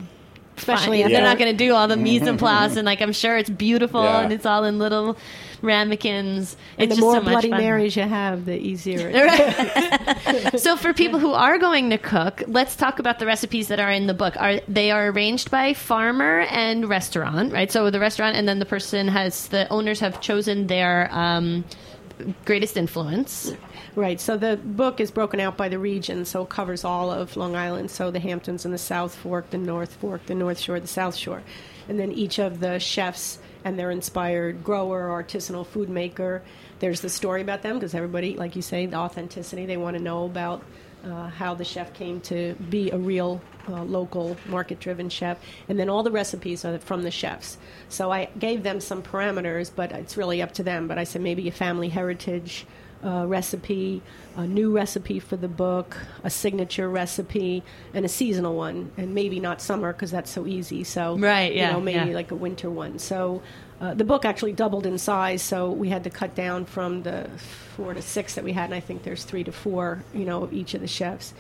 [0.55, 3.01] Especially find- after- they're not going to do all the mise en place, and like
[3.01, 4.21] I'm sure it's beautiful, Yeah.
[4.21, 5.17] and it's all in little
[5.63, 6.55] ramekins.
[6.77, 7.49] And it's the just more so much Bloody.
[7.49, 9.09] Marys you have, the easier.
[9.11, 10.61] it is.
[10.63, 13.91] so for people who are going to cook, let's talk about the recipes that are
[13.91, 14.35] in the book.
[14.37, 17.71] Are they are arranged by farmer and restaurant, right?
[17.71, 21.65] So the restaurant and then the person has the owners have chosen their um,
[22.45, 23.53] greatest influence.
[23.95, 24.19] Right.
[24.19, 27.55] So the book is broken out by the region, so it covers all of Long
[27.55, 27.91] Island.
[27.91, 31.15] So the Hamptons and the South Fork, the North Fork, the North Shore, the South
[31.15, 31.43] Shore,
[31.87, 36.41] and then each of the chefs and their inspired grower, artisanal food maker.
[36.79, 39.67] There's the story about them because everybody, like you say, the authenticity.
[39.67, 40.63] They want to know about
[41.05, 45.37] uh, how the chef came to be a real uh, local market-driven chef,
[45.69, 47.57] and then all the recipes are from the chefs.
[47.89, 50.87] So I gave them some parameters, but it's really up to them.
[50.87, 52.65] But I said maybe a family heritage
[53.03, 54.01] uh, recipe,
[54.35, 57.63] a new recipe for the book, a signature recipe,
[57.93, 60.83] and a seasonal one, and maybe not summer because that's so easy.
[60.83, 62.15] So Right, yeah, you know, maybe yeah.
[62.15, 62.99] like a winter one.
[62.99, 63.41] So
[63.81, 67.29] uh, the book actually doubled in size, so we had to cut down from the
[67.75, 70.47] four to six that we had, and I think there's three to four, you know,
[70.51, 71.33] each of the chefs.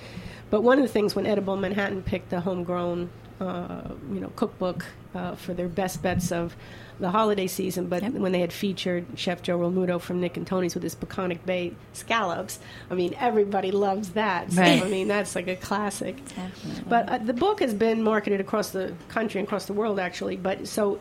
[0.49, 4.85] But one of the things when Edible Manhattan picked the homegrown, uh, you know, cookbook
[5.15, 6.55] uh, for their best bets of
[6.99, 10.73] the holiday season, but when they had featured Chef Joe Realmuto from Nick and Tony's
[10.73, 14.51] with his Peconic Bay scallops, I mean, everybody loves that.
[14.51, 14.81] So, Right.
[14.83, 16.23] I mean, that's like a classic.
[16.35, 16.83] Definitely.
[16.87, 20.37] But uh, the book has been marketed across the country and across the world, actually.
[20.37, 20.99] But so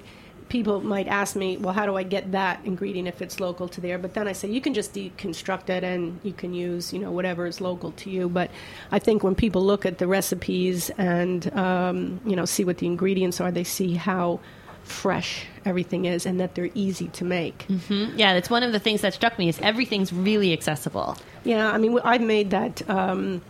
[0.48, 3.81] people might ask me, well, how do I get that ingredient if it's local to
[3.81, 3.98] there?
[3.98, 7.11] But then I say you can just deconstruct it and you can use, you know,
[7.11, 8.28] whatever is local to you.
[8.28, 8.50] But
[8.90, 12.87] I think when people look at the recipes and um, you know see what the
[12.87, 14.40] ingredients are, they see how
[14.84, 17.66] fresh everything is and that they're easy to make.
[18.16, 21.16] Yeah, that's one of the things that struck me is everything's really accessible.
[21.44, 23.42] Yeah, I mean, I've made that um,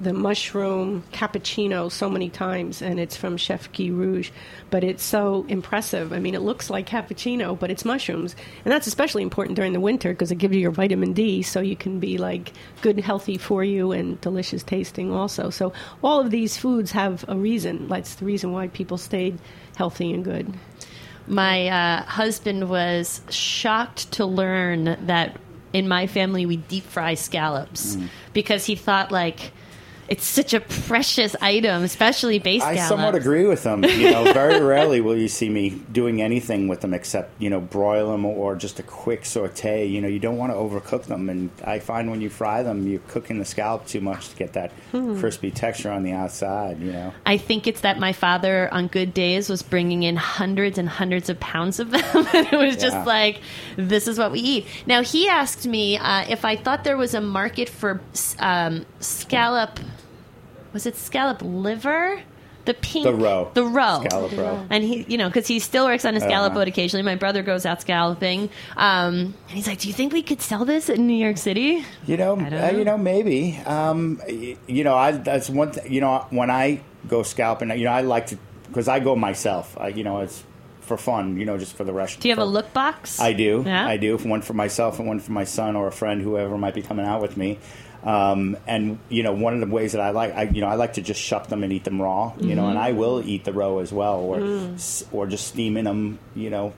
[0.00, 4.30] the mushroom cappuccino so many times, and it's from Chef Guy Reuge,
[4.70, 6.12] but it's so impressive.
[6.12, 9.80] I mean, it looks like cappuccino, but it's mushrooms, and that's especially important during the
[9.80, 13.38] winter because it gives you your vitamin D, so you can be like good, healthy
[13.38, 15.50] for you, and delicious tasting also.
[15.50, 17.88] So all of these foods have a reason.
[17.88, 19.38] That's the reason why people stayed
[19.76, 20.52] healthy and good.
[21.26, 25.36] My uh, husband was shocked to learn that
[25.72, 28.08] in my family we deep fry scallops Mm.
[28.34, 29.52] because he thought like
[30.12, 33.82] it's such a precious item, especially base I somewhat agree with them.
[33.82, 37.60] You know, very rarely will you see me doing anything with them except you know
[37.60, 39.86] broil them or just a quick saute.
[39.86, 42.86] You know, you don't want to overcook them, and I find when you fry them,
[42.86, 45.18] you're cooking the scallop too much to get that Hmm.
[45.18, 46.78] crispy texture on the outside.
[46.80, 50.76] You know, I think it's that my father, on good days, was bringing in hundreds
[50.76, 52.02] and hundreds of pounds of them.
[52.34, 52.80] and it was Yeah.
[52.90, 53.40] just like,
[53.76, 54.66] this is what we eat.
[54.86, 58.00] Now, he asked me uh, if I thought there was a market for
[58.40, 59.80] um, scallop.
[60.72, 62.22] Was it scallop liver?
[62.64, 63.04] The pink.
[63.04, 63.50] The roe.
[63.54, 64.02] The roe.
[64.04, 64.66] Scallop roe.
[64.70, 67.02] And he, you know, because he still works on a scallop boat occasionally.
[67.02, 68.50] My brother goes out scalloping.
[68.76, 71.84] Um, and he's like, Do you think we could sell this in New York City?
[72.06, 72.78] You know, I uh, know.
[72.78, 73.56] you know, maybe.
[73.66, 75.72] Um, y- you know, I that's one.
[75.72, 79.16] Th- you know, when I go scalping, you know, I like to because I go
[79.16, 79.76] myself.
[79.76, 80.44] I, you know, it's
[80.82, 81.38] for fun.
[81.40, 82.20] You know, just for the rest.
[82.20, 83.18] Do you have a look box?
[83.20, 83.64] I do.
[83.66, 83.88] Yeah?
[83.88, 84.16] I do.
[84.18, 87.06] One for myself and one for my son or a friend, whoever might be coming
[87.06, 87.58] out with me.
[88.04, 90.74] Um, and you know, one of the ways that I like, I you know, I
[90.74, 92.32] like to just shuck them and eat them raw.
[92.38, 92.88] You know, and Mm-hmm.
[92.88, 95.04] I will eat the roe as well, or Mm.
[95.12, 96.18] or just steaming them.
[96.34, 96.72] You know.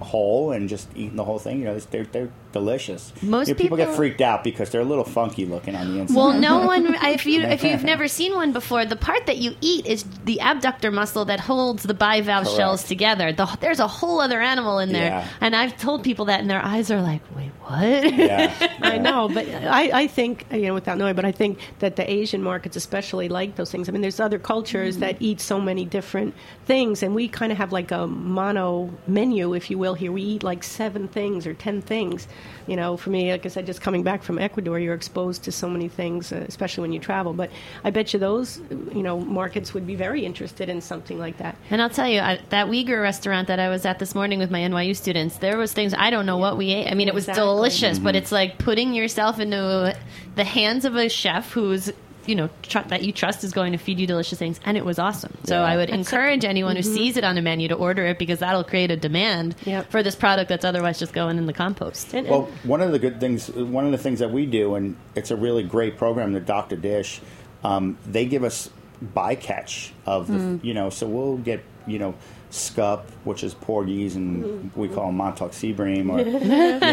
[0.00, 3.12] Whole and just eating the whole thing, you know, they're they're delicious.
[3.22, 6.00] Most You know, people, get freaked out because they're a little funky looking on the
[6.00, 6.16] inside.
[6.16, 6.94] Well, no one.
[7.02, 10.38] If you if you've never seen one before, the part that you eat is the
[10.42, 12.56] adductor muscle that holds the bivalve Correct.
[12.56, 13.32] shells together.
[13.32, 15.28] The, there's a whole other animal in there, Yeah.
[15.40, 18.14] and I've told people that, and their eyes are like, "Wait, what?" what?
[18.14, 21.96] Yeah, I know, but I, I think you know without knowing, but I think that
[21.96, 23.88] the Asian markets especially like those things.
[23.88, 25.24] I mean, there's other cultures that mm-hmm.
[25.24, 26.34] eat so many different
[26.66, 29.94] things, and we kind of have like a mono menu, if you will.
[29.94, 32.26] Here we eat like seven things or ten things.
[32.66, 35.52] You know, for me, like I said, just coming back from Ecuador, you're exposed to
[35.52, 37.32] so many things, uh, especially when you travel.
[37.32, 37.50] But
[37.84, 41.56] I bet you those you know markets would be very interested in something like that.
[41.70, 44.50] And I'll tell you, I, that Uyghur restaurant that I was at this morning with
[44.50, 46.90] my NYU students, there was things I don't know what we ate.
[46.90, 47.42] I mean, it was Exactly.
[47.44, 49.96] delicious, but it's like putting yourself into
[50.36, 51.90] the hands of a chef who's
[52.30, 54.84] you know tr- that you trust is going to feed you delicious things, and it
[54.84, 55.36] was awesome.
[55.44, 55.64] So Yeah.
[55.72, 58.64] I would encourage anyone who sees it on a menu to order it because that'll
[58.64, 59.90] create a demand Yep.
[59.90, 62.14] for this product that's otherwise just going in the compost.
[62.14, 64.94] And, Well, one of the good things, one of the things that we do, and
[65.16, 67.20] it's a really great program, the Dock to Dish,
[67.64, 68.70] um, they give us
[69.14, 72.14] bycatch of the, you know, so we'll get, you know,
[72.50, 76.44] scup, which is porgies, and we call them Montauk sea bream, or, you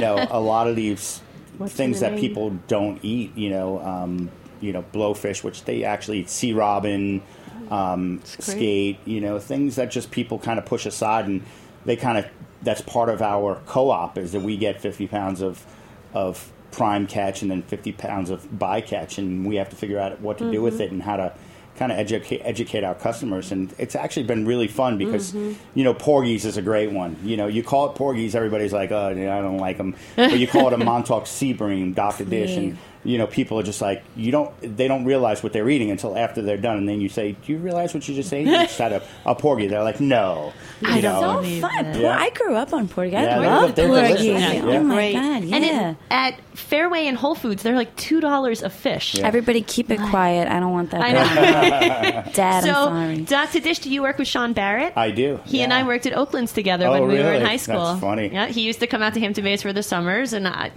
[0.02, 1.22] know, a lot of these
[1.58, 4.30] What's things the that people don't eat, you know, um,
[4.62, 7.22] you know, blowfish, which they actually eat, sea robin,
[7.70, 11.44] um, skate, you know, things that just people kind of push aside, and
[11.86, 12.26] they kind of
[12.62, 15.66] that's part of our co-op is that we get 50 pounds of
[16.14, 20.20] of prime catch and then 50 pounds of bycatch, and we have to figure out
[20.22, 21.34] what to do with it and how to
[21.78, 23.52] kind of educate educate our customers.
[23.52, 27.18] And it's actually been really fun because you know porgies is a great one.
[27.24, 30.48] You know, you call it porgies, everybody's like, oh, I don't like them, but you
[30.48, 33.82] call it a Montauk sea bream, Dock to Dish, and you know, people are just
[33.82, 36.78] like, you don't, they don't realize what they're eating until after they're done.
[36.78, 38.46] And then you say, do you realize what you just ate?
[38.48, 39.68] You just had a, a porgy.
[39.68, 40.52] They're like, no.
[40.82, 42.00] You I know, so believe fun.
[42.00, 42.18] Yeah.
[42.18, 43.16] I grew up on porgy.
[43.16, 44.28] I Yeah, love porgy.
[44.28, 44.62] Yeah.
[44.64, 45.14] Oh my Great.
[45.14, 45.44] god!
[45.44, 45.56] Yeah.
[45.56, 49.16] And it, at Fairway and Whole Foods, they're like two dollars a fish.
[49.16, 49.26] Yeah.
[49.26, 50.48] Everybody keep it quiet.
[50.48, 51.02] I don't want that.
[51.02, 52.32] I know.
[52.34, 53.26] Dad, so, I'm sorry.
[53.26, 54.94] Dock to Dish, do you work with Sean Barrett?
[54.96, 55.40] I do.
[55.46, 55.74] He and.
[55.74, 57.84] I worked at Oakland's together Oh, when we were in high school.
[57.86, 58.28] That's funny.
[58.32, 60.72] Yeah, he used to come out to Hampton Bays for the summers, and I,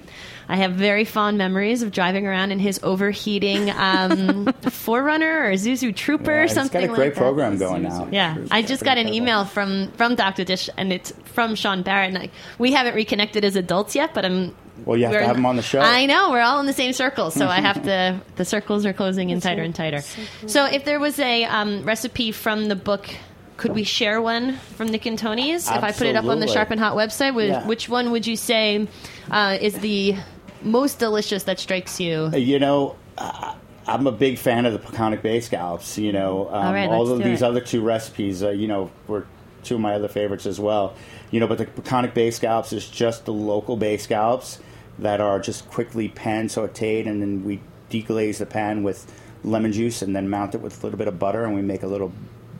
[0.51, 5.95] I have very fond memories of driving around in his overheating um, Forerunner or Isuzu
[5.95, 7.21] Trooper, Yeah, he's something got a great like that.
[7.21, 8.09] program going now.
[8.11, 11.83] Yeah, I just got an email from from Dock to Dish, and it's from Sean
[11.83, 12.09] Barrett.
[12.09, 14.57] And I, we haven't reconnected as adults yet, but I'm.
[14.85, 15.79] Well, you have to we're- have him on the show.
[15.81, 18.21] I know we're all in the same circle, so I have to.
[18.37, 20.01] The circles are closing in tighter and tighter.
[20.47, 23.09] So, if there was a um, recipe from the book.
[23.57, 25.69] Could we share one from Nick and Tony's?
[25.69, 26.55] If I put it up on the Absolutely.
[26.55, 27.67] Sharp and Hot website, would, Yeah.
[27.67, 28.89] which one would you say
[29.31, 30.17] uh, is the
[30.63, 32.31] most delicious that strikes you?
[32.31, 33.55] You know, uh,
[33.87, 35.99] I'm a big fan of the peconic bay scallops.
[35.99, 37.45] You know, um, All right, all of these it.
[37.45, 39.27] other two recipes, uh, you know, were
[39.63, 40.95] two of my other favorites as well.
[41.31, 44.59] You know, but the peconic bay scallops is just the local bay scallops
[44.99, 50.03] that are just quickly pan sauteed, and then we deglaze the pan with lemon juice,
[50.03, 52.13] and then mount it with a little bit of butter, and we make a little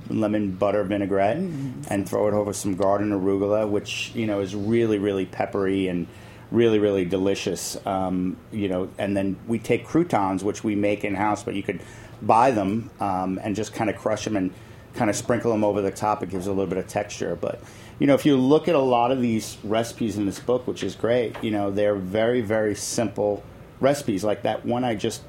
[0.09, 4.99] lemon butter vinaigrette and throw it over some garden arugula, which you know is really
[4.99, 6.07] really peppery and
[6.51, 7.77] really really delicious.
[7.87, 11.63] Um, you know, and then we take croutons, which we make in house, but you
[11.63, 11.81] could
[12.23, 14.53] buy them um, and just kind of crush them and
[14.95, 16.23] kind of sprinkle them over the top.
[16.23, 17.61] It gives a little bit of texture, but.
[17.99, 20.83] You know, if you look at a lot of these recipes in this book, which
[20.83, 23.43] is great, you know, they're very, very simple
[23.79, 24.25] recipes.
[24.25, 25.21] Like that one I just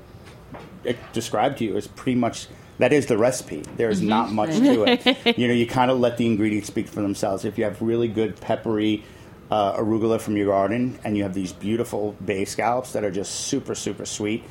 [1.13, 2.47] described to you is pretty much
[2.79, 3.63] that is the recipe.
[3.75, 4.07] There's Mm-hmm.
[4.09, 5.05] not much to it.
[5.37, 7.45] you know, you kind of let the ingredients speak for themselves.
[7.45, 9.03] If you have really good peppery
[9.51, 13.31] uh, arugula from your garden, and you have these beautiful bay scallops that are just
[13.47, 14.43] super super sweet,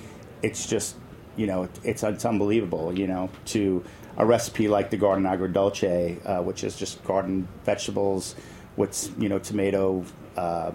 [0.42, 0.94] it's just
[1.36, 2.96] you know it's it's unbelievable.
[2.96, 3.82] You know, to
[4.18, 8.36] a recipe like the garden agrodolce, uh, which is just garden vegetables
[8.76, 10.04] with you know tomato.
[10.36, 10.72] Uh,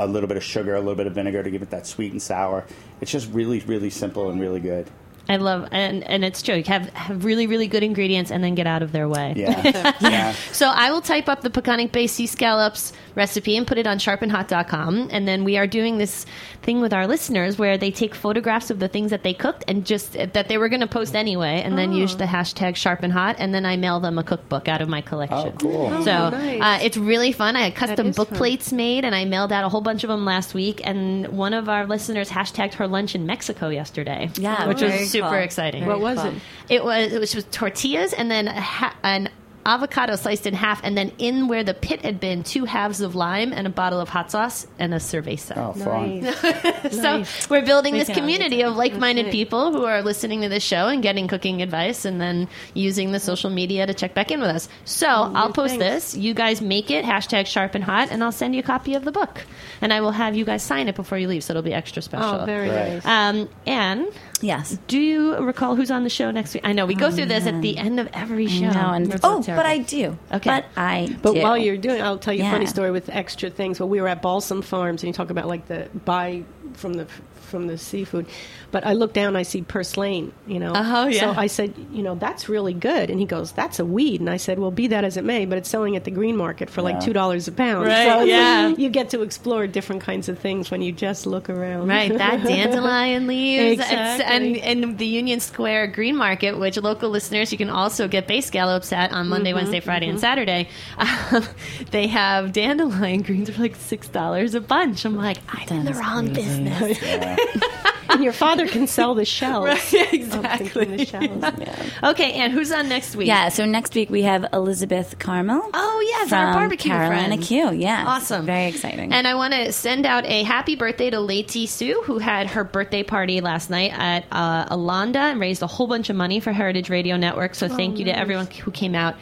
[0.00, 2.12] a little bit of sugar, a little bit of vinegar to give it that sweet
[2.12, 2.64] and sour.
[3.00, 4.88] It's just really, really simple and really good.
[5.28, 6.54] I love, and and it's true.
[6.54, 9.34] You have have really really good ingredients, and then get out of their way.
[9.36, 10.32] Yeah, yeah.
[10.52, 13.98] So I will type up the peconic bay sea scallops recipe and put it on
[13.98, 15.08] sharpenhot.com.
[15.10, 16.26] And then we are doing this
[16.62, 19.84] thing with our listeners where they take photographs of the things that they cooked and
[19.86, 23.54] just that they were going to post anyway, and then use the hashtag sharpenhot, and
[23.54, 25.38] then I mail them a cookbook out of my collection.
[25.38, 26.02] Oh, cool.
[26.04, 26.60] So Oh, nice.
[26.60, 27.56] uh, it's really fun.
[27.56, 28.38] I had custom is book fun.
[28.38, 30.80] plates made, and I mailed out a whole bunch of them last week.
[30.84, 34.30] And one of our listeners hashtagged her lunch in Mexico yesterday.
[34.36, 35.38] Yeah, which very was super cool.
[35.38, 35.86] exciting.
[35.86, 36.34] What was it?
[36.68, 39.28] It was it was tortillas and then a ha- an
[39.66, 43.14] avocado sliced in half, and then in where the pit had been, two halves of
[43.14, 45.56] lime and a bottle of hot sauce and a cerveza.
[45.56, 46.20] Oh, fun.
[46.22, 46.92] Nice.
[46.98, 51.02] So we're building this community of like-minded people who are listening to this show and
[51.02, 54.68] getting cooking advice, and then using the social media to check back in with us.
[54.84, 56.12] So I'll post thanks.
[56.12, 56.16] this.
[56.16, 59.04] You guys make it hashtag sharp and hot, and I'll send you a copy of
[59.04, 59.44] the book,
[59.80, 62.00] and I will have you guys sign it before you leave, so it'll be extra
[62.02, 62.40] special.
[62.42, 63.04] Oh, very Right.
[63.04, 63.06] nice.
[63.06, 64.06] Um, and
[64.42, 64.78] Yes.
[64.86, 66.66] Do you recall who's on the show next week?
[66.66, 68.70] I know we go through this at the um, end of every show.
[68.70, 69.66] No, and We're so oh, but.
[69.66, 70.18] I do.
[70.32, 70.50] Okay.
[70.50, 71.42] But I But do.
[71.42, 73.80] while you're doing, I'll tell you a funny story with extra things.
[73.80, 76.44] Well, we were at Balsam Farms, and you talk about like the buy
[76.78, 77.06] from the
[77.48, 78.26] from the seafood.
[78.70, 80.32] But I look down, I see purslane.
[80.46, 81.20] You know, Uh-huh, yeah.
[81.20, 83.08] So I said, you know, that's really good.
[83.08, 84.20] And he goes, that's a weed.
[84.20, 86.36] And I said, well, be that as it may, but it's selling at the green
[86.36, 87.86] market for like two dollars a pound.
[87.86, 88.68] Right, So yeah.
[88.76, 91.88] you get to explore different kinds of things when you just look around.
[91.88, 94.60] Right, that dandelion leaves, It's- Exactly.
[94.60, 98.44] and in the Union Square Green Market, which local listeners you can also get base
[98.44, 100.68] scallops at on Monday, Wednesday, Friday, and Saturday.
[100.98, 101.44] Um,
[101.92, 105.06] they have dandelion greens for like six dollars a bunch.
[105.06, 106.42] I'm like, I'm in the wrong crazy.
[106.42, 106.67] business.
[108.08, 109.64] and your father can sell the shells.
[109.66, 111.88] Right, I'm the shells.
[112.02, 113.26] Okay, and who's on next week?
[113.26, 115.68] Yeah, so next week we have Elizabeth Karmel.
[115.74, 117.42] Oh yes, from our barbecue Carolina friend.
[117.42, 117.72] Q.
[117.72, 118.46] Yeah, Awesome.
[118.46, 119.12] very exciting.
[119.12, 122.64] And I want to send out a happy birthday to Leti Sue, who had her
[122.64, 126.52] birthday party last night at uh, Alonda and raised a whole bunch of money for
[126.52, 127.54] Heritage Radio Network.
[127.54, 129.16] So thank you to everyone who came out.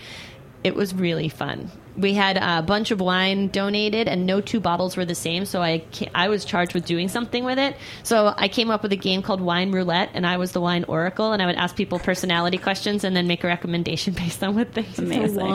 [0.65, 1.71] It was really fun.
[1.97, 5.45] We had a bunch of wine donated, and no two bottles were the same.
[5.45, 5.85] So I
[6.15, 7.77] I was charged with doing something with it.
[8.03, 10.85] So I came up with a game called Wine Roulette, and I was the wine
[10.85, 14.55] oracle, and I would ask people personality questions and then make a recommendation based on
[14.55, 15.47] what they Amazing.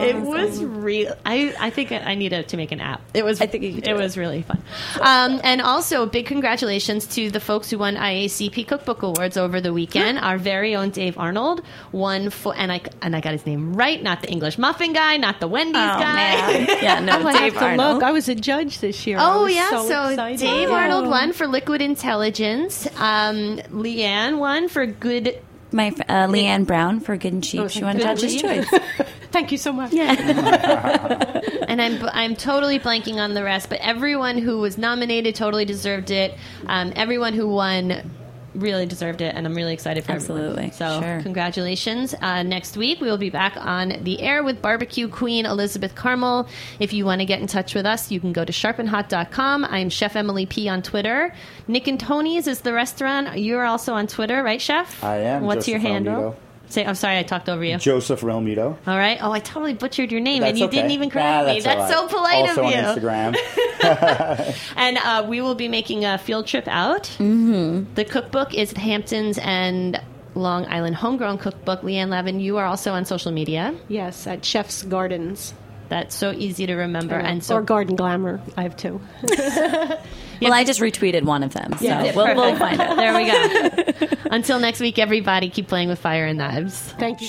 [0.00, 1.14] it was real.
[1.24, 3.02] I, I think I need to, to make an app.
[3.14, 3.40] It was.
[3.40, 3.96] I think you it it.
[3.96, 4.62] was really fun.
[5.00, 9.72] Um, and also, big congratulations to the folks who won IACP Cookbook Awards over the
[9.72, 10.18] weekend.
[10.18, 14.02] Our very own Dave Arnold won for, and I and I got his name right,
[14.02, 16.14] not the English muffin guy, not the Wendy's oh guy.
[16.14, 17.94] man, yeah, no, Oh, I Dave have to Arnold.
[17.94, 18.02] look.
[18.02, 19.18] I was a judge this year.
[19.18, 20.36] I Oh was yeah, so, so.
[20.36, 20.74] Dave Yeah.
[20.74, 22.86] Arnold won for Liquid Intelligence.
[22.96, 25.38] Um, Leanne won for Good.
[25.74, 27.60] My fr- uh, Leanne Brown for Good and Cheap.
[27.60, 28.68] Oh, she won Judge's Choice.
[29.32, 29.92] Thank you so much.
[29.94, 30.12] Yeah.
[31.68, 36.10] and I'm I'm totally blanking on the rest, but everyone who was nominated totally deserved
[36.10, 36.34] it.
[36.66, 38.10] Um, everyone who won
[38.54, 40.40] really deserved it, and I'm really excited for everyone.
[40.42, 40.70] Absolutely.
[40.72, 41.20] So Sure.
[41.22, 42.14] congratulations!
[42.20, 46.48] Uh, next week we will be back on the air with barbecue queen Elizabeth Karmel.
[46.78, 49.64] If you want to get in touch with us, you can go to sharpenhot.com.
[49.64, 51.34] I'm Chef Emily P on Twitter.
[51.68, 53.38] Nick and Tony's is the restaurant.
[53.38, 55.02] You're also on Twitter, right, Chef?
[55.02, 56.14] I am, What's your handle?
[56.14, 56.36] Almedo.
[56.72, 57.76] Say, I'm sorry, I talked over you.
[57.76, 58.76] Joseph Realmuto.
[58.86, 59.18] All right.
[59.20, 60.76] Oh, I totally butchered your name, That's and you okay.
[60.76, 61.60] didn't even correct Nah, me.
[61.60, 62.76] that's That's all so polite also of you.
[62.78, 64.56] Also on Instagram.
[64.76, 67.04] And uh, we will be making a field trip out.
[67.18, 67.92] Mm-hmm.
[67.94, 70.00] The cookbook is the Hamptons and
[70.34, 71.82] Long Island Homegrown Cookbook.
[71.82, 73.74] Leeann Lavin, you are also on social media.
[73.88, 75.52] Yes, at Chef's Gardens.
[75.88, 77.16] That's so easy to remember.
[77.16, 78.40] And so or Garden Glamour.
[78.56, 79.00] I have two.
[80.40, 82.16] Well, I just retweeted one of them, so Yeah.
[82.16, 82.96] we'll, we'll find it.
[82.96, 84.16] there we go.
[84.32, 86.76] Until next week, everybody, keep playing with fire and knives.
[86.98, 87.28] Thank you.